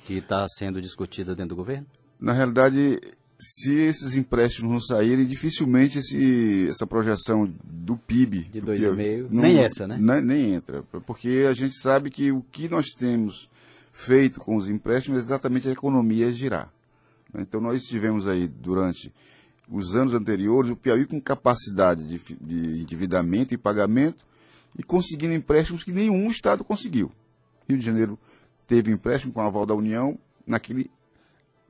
que 0.06 0.16
está 0.16 0.46
sendo 0.58 0.82
discutida 0.82 1.36
dentro 1.36 1.50
do 1.50 1.56
governo? 1.56 1.86
Na 2.20 2.34
realidade, 2.34 3.00
se 3.40 3.74
esses 3.74 4.16
empréstimos 4.16 4.72
não 4.72 4.82
saírem, 4.82 5.26
dificilmente 5.26 6.00
esse, 6.00 6.68
essa 6.68 6.88
projeção 6.88 7.52
do 7.64 7.96
PIB 7.96 8.46
De 8.52 8.62
do 8.62 8.72
2,5, 8.72 8.78
Piauí 8.78 9.28
nem 9.30 9.60
essa, 9.60 9.88
né? 9.88 9.98
Nem, 10.00 10.22
nem 10.22 10.54
entra, 10.54 10.84
porque 11.06 11.46
a 11.50 11.54
gente 11.54 11.76
sabe 11.80 12.10
que 12.10 12.32
o 12.32 12.42
que 12.52 12.68
nós 12.68 12.88
temos 12.98 13.50
feito 13.94 14.40
com 14.40 14.56
os 14.56 14.68
empréstimos 14.68 15.20
é 15.20 15.22
exatamente 15.22 15.68
a 15.68 15.72
economia 15.72 16.32
girar. 16.32 16.72
Então 17.34 17.62
nós 17.62 17.84
tivemos 17.84 18.28
aí 18.28 18.48
durante 18.48 19.14
os 19.72 19.96
anos 19.96 20.14
anteriores 20.14 20.70
o 20.70 20.76
Piauí 20.76 21.06
com 21.06 21.20
capacidade 21.22 22.06
de, 22.08 22.20
de 22.36 22.82
endividamento 22.82 23.54
e 23.54 23.58
pagamento 23.58 24.26
e 24.78 24.84
conseguindo 24.84 25.34
empréstimos 25.34 25.84
que 25.84 25.92
nenhum 25.92 26.30
estado 26.30 26.64
conseguiu. 26.64 27.12
Rio 27.68 27.78
de 27.78 27.86
Janeiro 27.86 28.20
teve 28.68 28.92
empréstimo 28.92 29.32
com 29.32 29.40
a 29.40 29.46
aval 29.46 29.66
da 29.66 29.74
União 29.74 30.20
naquele 30.46 30.92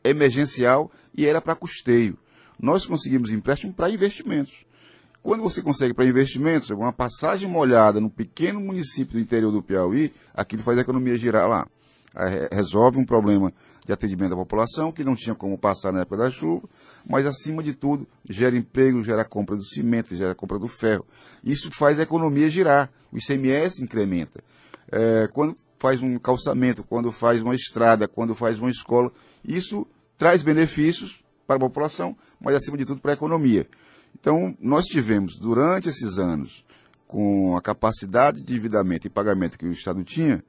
emergencial 0.04 0.92
e 1.16 1.26
era 1.26 1.40
para 1.40 1.56
custeio. 1.56 2.18
Nós 2.60 2.86
conseguimos 2.86 3.30
empréstimo 3.30 3.74
para 3.74 3.90
investimentos. 3.92 4.66
Quando 5.22 5.44
você 5.44 5.62
consegue 5.62 5.94
para 5.94 6.06
investimentos, 6.06 6.72
uma 6.72 6.92
passagem 6.92 7.48
molhada 7.48 8.00
no 8.00 8.10
pequeno 8.10 8.60
município 8.60 9.14
do 9.14 9.20
interior 9.20 9.52
do 9.52 9.62
Piauí, 9.62 10.12
aquilo 10.34 10.64
faz 10.64 10.80
a 10.80 10.82
economia 10.82 11.16
girar 11.18 11.48
lá. 11.48 11.68
Resolve 12.52 12.98
um 12.98 13.06
problema 13.06 13.54
de 13.86 13.92
atendimento 13.92 14.32
da 14.32 14.36
população, 14.36 14.92
que 14.92 15.04
não 15.04 15.16
tinha 15.16 15.34
como 15.34 15.58
passar 15.58 15.92
na 15.92 16.02
época 16.02 16.18
da 16.18 16.30
chuva, 16.30 16.68
mas 17.10 17.26
acima 17.26 17.64
de 17.64 17.74
tudo, 17.74 18.08
gera 18.30 18.56
emprego, 18.56 19.04
gera 19.04 19.26
compra 19.26 19.56
do 19.56 19.64
cimento, 19.64 20.16
gera 20.16 20.36
compra 20.36 20.60
do 20.60 20.68
ferro. 20.68 21.06
Isso 21.44 21.72
faz 21.72 22.00
a 22.00 22.04
economia 22.04 22.50
girar. 22.50 22.92
O 23.12 23.18
ICMS 23.18 23.84
incrementa. 23.84 24.44
É, 24.92 25.28
quando 25.34 25.56
faz 25.80 26.02
um 26.02 26.20
calçamento, 26.20 26.84
quando 26.84 27.12
faz 27.12 27.42
uma 27.42 27.56
estrada, 27.56 28.08
quando 28.08 28.36
faz 28.36 28.60
uma 28.60 28.70
escola, 28.70 29.12
isso 29.44 29.88
traz 30.18 30.44
benefícios 30.44 31.24
para 31.48 31.56
a 31.56 31.60
população, 31.60 32.16
mas 32.40 32.56
acima 32.56 32.78
de 32.78 32.86
tudo 32.86 33.02
para 33.02 33.12
a 33.12 33.16
economia. 33.16 33.68
Então, 34.14 34.56
nós 34.60 34.86
tivemos, 34.86 35.40
durante 35.40 35.90
esses 35.90 36.20
anos, 36.20 36.64
com 37.08 37.58
a 37.58 37.62
capacidade 37.62 38.38
de 38.38 38.54
endividamento 38.54 39.08
e 39.08 39.10
pagamento 39.10 39.58
que 39.58 39.66
o 39.66 39.72
Estado 39.72 40.04
tinha, 40.04 40.44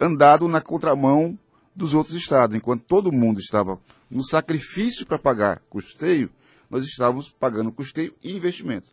andado 0.00 0.48
na 0.48 0.60
contramão 0.60 1.38
dos 1.74 1.94
outros 1.94 2.14
estados. 2.14 2.56
Enquanto 2.56 2.84
todo 2.84 3.12
mundo 3.12 3.40
estava 3.40 3.78
no 4.10 4.24
sacrifício 4.24 5.06
para 5.06 5.18
pagar 5.18 5.60
custeio, 5.68 6.30
nós 6.70 6.84
estávamos 6.84 7.30
pagando 7.30 7.72
custeio 7.72 8.14
e 8.22 8.36
investimento. 8.36 8.88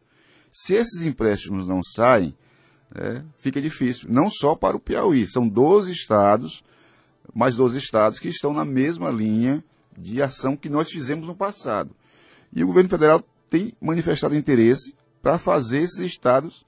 Se 0.51 0.73
esses 0.73 1.01
empréstimos 1.01 1.67
não 1.67 1.83
saem, 1.83 2.35
é, 2.93 3.21
fica 3.39 3.61
difícil. 3.61 4.07
Não 4.09 4.29
só 4.29 4.55
para 4.55 4.77
o 4.77 4.79
Piauí, 4.79 5.27
são 5.27 5.47
12 5.47 5.91
estados, 5.91 6.63
mais 7.33 7.55
12 7.55 7.77
estados 7.77 8.19
que 8.19 8.29
estão 8.29 8.53
na 8.53 8.63
mesma 8.63 9.09
linha 9.09 9.63
de 9.97 10.21
ação 10.21 10.55
que 10.55 10.69
nós 10.69 10.89
fizemos 10.89 11.27
no 11.27 11.35
passado. 11.35 11.95
E 12.53 12.63
o 12.63 12.67
governo 12.67 12.89
federal 12.89 13.23
tem 13.49 13.73
manifestado 13.81 14.35
interesse 14.35 14.95
para 15.21 15.37
fazer 15.37 15.81
esses 15.81 15.99
estados 15.99 16.65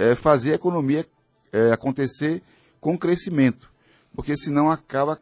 é, 0.00 0.14
fazer 0.14 0.52
a 0.52 0.54
economia 0.54 1.06
é, 1.52 1.72
acontecer 1.72 2.42
com 2.80 2.98
crescimento, 2.98 3.70
porque 4.14 4.36
senão 4.36 4.70
acaba 4.70 5.20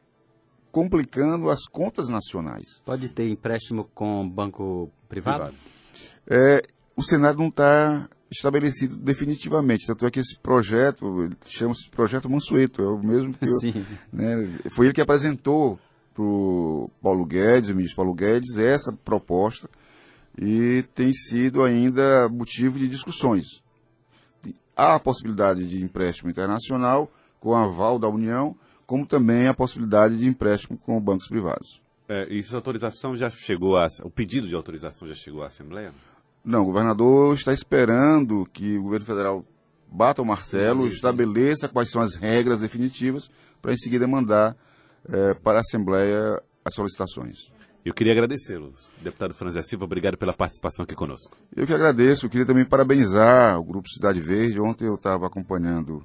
complicando 0.71 1.51
as 1.51 1.65
contas 1.65 2.09
nacionais. 2.09 2.81
Pode 2.85 3.09
ter 3.09 3.29
empréstimo 3.29 3.85
com 3.95 4.29
banco 4.29 4.91
privado? 5.09 5.55
É, 6.27 6.63
o 6.95 7.03
cenário 7.03 7.39
não 7.39 7.49
está 7.49 8.09
estabelecido 8.31 8.97
definitivamente, 8.97 9.87
tanto 9.87 10.07
é 10.07 10.11
que 10.11 10.21
esse 10.21 10.39
projeto, 10.39 11.31
chama-se 11.47 11.89
Projeto 11.91 12.29
Mansueto, 12.29 12.83
é 12.83 12.87
o 12.87 12.99
mesmo 12.99 13.33
que 13.33 13.47
eu, 13.47 13.83
né, 14.13 14.59
foi 14.71 14.87
ele 14.87 14.95
que 14.95 15.01
apresentou 15.01 15.79
para 16.15 16.23
o 16.23 16.91
Paulo 17.01 17.25
Guedes, 17.25 17.71
o 17.71 17.75
ministro 17.75 17.97
Paulo 17.97 18.15
Guedes, 18.15 18.59
essa 18.59 18.93
proposta 18.93 19.69
e 20.41 20.85
tem 20.95 21.13
sido 21.13 21.65
ainda 21.65 22.29
motivo 22.29 22.79
de 22.79 22.87
discussões. 22.87 23.63
Há 24.77 24.95
a 24.95 25.01
possibilidade 25.01 25.67
de 25.67 25.83
empréstimo 25.83 26.31
internacional 26.31 27.11
com 27.41 27.55
aval 27.55 27.99
da 27.99 28.09
União, 28.09 28.57
como 28.87 29.07
também 29.07 29.47
a 29.47 29.55
possibilidade 29.55 30.17
de 30.17 30.27
empréstimo 30.27 30.79
com 30.79 31.01
bancos 31.01 31.29
privados. 31.29 31.81
É, 32.09 32.33
isso, 32.33 32.55
a 32.55 32.59
autorização 32.59 33.17
já 33.17 33.29
chegou 33.29 33.77
a. 33.77 33.87
O 34.03 34.11
pedido 34.11 34.49
de 34.49 34.55
autorização 34.55 35.07
já 35.07 35.15
chegou 35.15 35.43
à 35.43 35.47
Assembleia? 35.47 35.93
Não, 36.43 36.63
o 36.63 36.67
governador 36.67 37.35
está 37.35 37.53
esperando 37.53 38.49
que 38.53 38.79
o 38.79 38.83
governo 38.85 39.05
federal 39.05 39.45
bata 39.91 40.23
o 40.23 40.25
martelo, 40.25 40.89
sim. 40.89 40.95
estabeleça 40.95 41.69
quais 41.69 41.91
são 41.91 42.01
as 42.01 42.17
regras 42.17 42.61
definitivas 42.61 43.31
para 43.61 43.73
em 43.73 43.77
seguida 43.77 44.07
mandar 44.07 44.57
eh, 45.09 45.35
para 45.35 45.59
a 45.59 45.61
Assembleia 45.61 46.41
as 46.65 46.75
solicitações. 46.75 47.51
Eu 47.85 47.95
queria 47.95 48.13
agradecê-lo, 48.13 48.73
deputado 49.01 49.33
Franzé 49.35 49.63
Silva, 49.63 49.85
obrigado 49.85 50.19
pela 50.19 50.35
participação 50.35 50.85
aqui 50.85 50.95
conosco. 50.95 51.37
Eu 51.55 51.67
que 51.67 51.73
agradeço, 51.73 52.27
eu 52.27 52.31
queria 52.31 52.47
também 52.47 52.65
parabenizar 52.65 53.59
o 53.59 53.65
Grupo 53.65 53.89
Cidade 53.89 54.21
Verde. 54.21 54.61
Ontem 54.61 54.87
eu 54.87 54.95
estava 54.95 55.27
acompanhando 55.27 56.05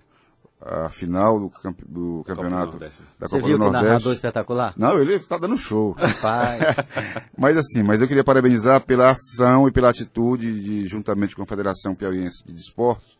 a 0.66 0.90
final 0.90 1.40
do, 1.40 1.50
camp 1.50 1.80
do 1.88 2.24
campeonato 2.26 2.78
da 2.80 2.90
Copa 2.90 3.28
Você 3.28 3.38
viu 3.40 3.42
do 3.42 3.54
que 3.54 3.60
Nordeste. 3.60 3.86
narrador 3.88 4.14
espetacular? 4.14 4.74
Não, 4.78 4.98
ele 5.00 5.16
está 5.16 5.38
dando 5.38 5.58
show. 5.58 5.92
Rapaz, 5.92 6.62
mas 7.38 7.58
assim, 7.58 7.84
mas 7.84 8.02
eu 8.02 8.08
queria 8.08 8.24
parabenizar 8.24 8.86
pela 8.86 9.12
ação 9.12 9.68
e 9.68 9.72
pela 9.72 9.90
atitude 9.90 10.62
de, 10.62 10.88
juntamente 10.88 11.36
com 11.36 11.44
a 11.44 11.46
Federação 11.46 11.94
Piauiense 11.94 12.44
de 12.46 12.54
Esportes, 12.60 13.18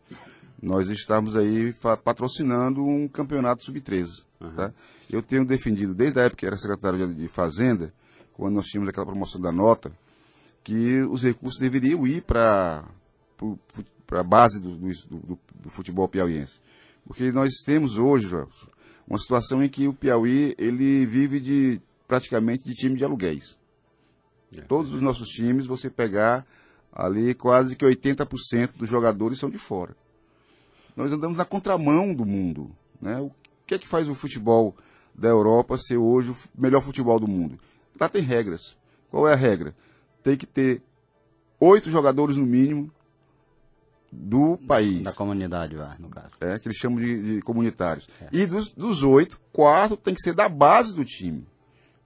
nós 0.62 0.88
estamos 0.88 1.36
aí 1.36 1.74
patrocinando 2.02 2.82
um 2.82 3.06
campeonato 3.06 3.62
sub-13. 3.62 4.06
tá? 4.56 4.72
Eu 5.10 5.22
tenho 5.22 5.44
defendido, 5.44 5.92
desde 5.94 6.18
a 6.20 6.22
época 6.24 6.40
que 6.40 6.46
era 6.46 6.56
secretário 6.56 7.06
de- 7.06 7.14
de 7.14 7.28
Fazenda, 7.28 7.92
quando 8.32 8.54
nós 8.54 8.64
tínhamos 8.66 8.88
aquela 8.88 9.04
promoção 9.06 9.38
da 9.40 9.52
nota, 9.52 9.92
que 10.64 11.02
os 11.02 11.22
recursos 11.22 11.60
deveriam 11.60 12.06
ir 12.06 12.22
para 12.22 12.82
a 14.12 14.22
base 14.22 14.60
do, 14.60 14.76
do, 14.76 14.88
do- 15.10 15.38
do 15.62 15.70
futebol 15.70 16.08
piauiense. 16.08 16.58
Porque 17.06 17.30
nós 17.30 17.52
temos 17.64 17.98
hoje, 17.98 18.28
uma 19.06 19.18
situação 19.18 19.62
em 19.62 19.68
que 19.68 19.86
o 19.86 19.92
Piauí 19.92 20.54
ele 20.58 21.04
vive 21.04 21.38
de 21.40 21.80
praticamente 22.08 22.64
de 22.64 22.74
time 22.74 22.96
de 22.96 23.04
aluguéis. 23.04 23.58
Todos 24.68 24.92
os 24.92 25.02
nossos 25.02 25.28
times, 25.28 25.66
você 25.66 25.90
pegar 25.90 26.46
ali 26.92 27.34
quase 27.34 27.74
que 27.74 27.84
80% 27.84 28.76
dos 28.76 28.88
jogadores 28.88 29.38
são 29.38 29.50
de 29.50 29.58
fora. 29.58 29.96
Nós 30.96 31.12
andamos 31.12 31.36
na 31.36 31.44
contramão 31.44 32.14
do 32.14 32.24
mundo. 32.24 32.70
Né? 33.00 33.20
O 33.20 33.32
que 33.66 33.74
é 33.74 33.78
que 33.78 33.88
faz 33.88 34.08
o 34.08 34.14
futebol 34.14 34.76
da 35.12 35.28
Europa 35.28 35.76
ser 35.76 35.96
hoje 35.96 36.30
o 36.30 36.36
melhor 36.56 36.82
futebol 36.82 37.18
do 37.18 37.26
mundo? 37.26 37.58
Lá 38.00 38.08
tem 38.08 38.22
regras. 38.22 38.76
Qual 39.10 39.26
é 39.28 39.32
a 39.32 39.36
regra? 39.36 39.74
Tem 40.22 40.36
que 40.36 40.46
ter 40.46 40.82
oito 41.58 41.90
jogadores 41.90 42.36
no 42.36 42.46
mínimo 42.46 42.92
do 44.16 44.56
país 44.66 45.02
da 45.02 45.12
comunidade 45.12 45.74
lá, 45.74 45.96
no 45.98 46.08
caso. 46.08 46.30
é, 46.40 46.58
que 46.58 46.68
eles 46.68 46.78
chamam 46.78 46.98
de, 46.98 47.36
de 47.36 47.42
comunitários. 47.42 48.08
E 48.32 48.46
dos, 48.46 48.72
dos 48.72 49.02
oito, 49.02 49.40
quatro 49.52 49.96
tem 49.96 50.14
que 50.14 50.22
ser 50.22 50.34
da 50.34 50.48
base 50.48 50.94
do 50.94 51.04
time. 51.04 51.46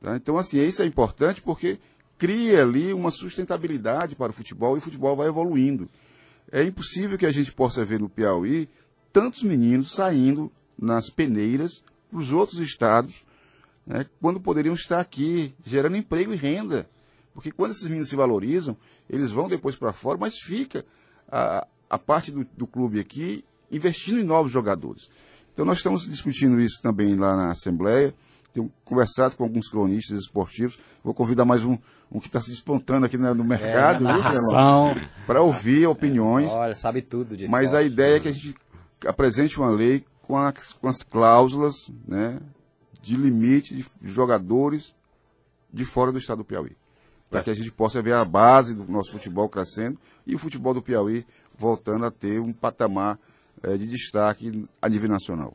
tá? 0.01 0.17
Então, 0.17 0.37
assim, 0.39 0.61
isso 0.61 0.83
é 0.83 0.87
importante 0.87 1.43
porque 1.43 1.79
cria 2.17 2.63
ali 2.63 2.93
uma 2.93 3.11
sustentabilidade 3.11 4.17
para 4.17 4.31
o 4.31 4.35
futebol 4.35 4.75
e 4.75 4.79
o 4.79 4.83
futebol 4.83 5.15
vai 5.15 5.29
evoluindo. 5.29 5.89
É 6.51 6.65
impossível 6.65 7.19
que 7.19 7.27
a 7.27 7.31
gente 7.31 7.53
possa 7.53 7.85
ver 7.85 8.01
no 8.01 8.09
Piauí 8.09 8.69
tantos 9.13 9.43
meninos 9.43 9.93
saindo 9.93 10.51
nas 10.79 11.11
peneiras 11.11 11.83
para 12.11 12.19
os 12.19 12.33
outros 12.33 12.59
estados, 12.61 13.23
né, 13.87 14.07
quando 14.21 14.41
poderiam 14.41 14.75
estar 14.75 15.01
aqui 15.01 15.55
gerando 15.65 15.97
emprego 15.97 16.33
e 16.33 16.37
renda. 16.37 16.89
Porque 17.35 17.53
quando 17.53 17.73
esses 17.73 17.85
meninos 17.85 18.09
se 18.09 18.17
valorizam, 18.17 18.77
eles 19.09 19.31
vão 19.31 19.49
depois 19.49 19.77
para 19.77 19.93
fora, 19.93 20.19
mas 20.19 20.39
fica 20.39 20.85
a, 21.31 21.67
a 21.89 21.99
parte 21.99 22.31
do, 22.31 22.47
do 22.57 22.67
clube 22.67 23.01
aqui 23.01 23.45
investindo 23.71 24.19
em 24.21 24.25
novos 24.25 24.51
jogadores. 24.53 25.09
Então 25.53 25.65
nós 25.65 25.79
estamos 25.79 26.05
discutindo 26.09 26.61
isso 26.61 26.81
também 26.83 27.15
lá 27.17 27.37
na 27.37 27.51
Assembleia. 27.51 28.15
Tenho 28.53 28.73
conversado 28.85 29.37
com 29.37 29.45
alguns 29.45 29.69
cronistas 29.69 30.19
esportivos. 30.23 30.79
Vou 31.05 31.13
convidar 31.13 31.45
mais 31.45 31.65
um, 31.65 31.77
um 32.11 32.19
que 32.21 32.27
está 32.29 32.41
se 32.41 32.51
despontando 32.51 33.07
aqui 33.07 33.19
né, 33.19 33.33
no 33.35 33.45
mercado, 33.45 34.05
É, 34.09 35.07
para 35.27 35.43
ouvir 35.43 35.87
opiniões. 35.87 36.49
Olha, 36.51 36.75
sabe 36.75 37.03
tudo 37.03 37.37
disso. 37.37 37.51
Mas 37.51 37.75
a 37.75 37.83
ideia 37.83 38.17
é 38.17 38.21
que 38.21 38.29
a 38.29 38.33
gente 38.33 38.55
apresente 39.07 39.59
uma 39.59 39.71
lei 39.71 40.05
com, 40.23 40.37
a- 40.37 40.53
com 40.81 40.89
as 40.89 41.03
cláusulas 41.03 41.75
né, 42.07 42.39
de 43.03 43.17
limite 43.17 43.75
de 43.75 43.85
jogadores 44.03 44.95
de 45.73 45.85
fora 45.85 46.11
do 46.11 46.19
estado 46.19 46.39
do 46.39 46.45
Piauí. 46.45 46.77
Para 47.31 47.43
que 47.43 47.51
a 47.51 47.55
gente 47.55 47.71
possa 47.71 48.01
ver 48.01 48.15
a 48.15 48.25
base 48.25 48.75
do 48.75 48.91
nosso 48.91 49.13
futebol 49.13 49.49
crescendo 49.51 49.99
e 50.27 50.35
o 50.35 50.39
futebol 50.39 50.73
do 50.73 50.81
Piauí 50.81 51.27
voltando 51.59 52.07
a 52.07 52.11
ter 52.11 52.41
um 52.41 52.53
patamar 52.53 53.19
eh, 53.63 53.77
de 53.77 53.87
destaque 53.87 54.67
a 54.81 54.89
nível 54.89 55.09
nacional. 55.09 55.55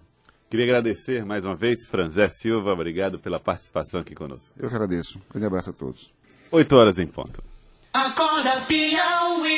Queria 0.50 0.66
agradecer 0.66 1.26
mais 1.26 1.46
uma 1.46 1.56
vez, 1.56 1.88
Franzé 1.88 2.30
Silva, 2.30 2.74
obrigado 2.74 3.18
pela 3.18 3.40
participação 3.40 4.02
aqui 4.02 4.14
conosco. 4.14 4.54
Eu 4.56 4.70
que 4.70 4.76
agradeço. 4.76 5.18
Um 5.18 5.32
grande 5.32 5.48
abraço 5.48 5.72
a 5.72 5.74
todos. 5.74 6.12
8 6.52 6.76
horas 6.76 7.00
em 7.00 7.08
ponto. 7.08 7.44
Acorda 7.94 8.62
Piauí. 8.68 9.54